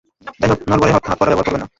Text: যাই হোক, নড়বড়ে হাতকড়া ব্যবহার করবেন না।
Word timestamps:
যাই 0.39 0.49
হোক, 0.51 0.59
নড়বড়ে 0.69 0.91
হাতকড়া 0.95 1.29
ব্যবহার 1.29 1.45
করবেন 1.47 1.61
না। 1.61 1.67